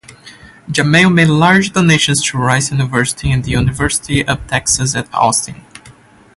[0.67, 5.63] Jamail made large donations to Rice University and The University of Texas at Austin.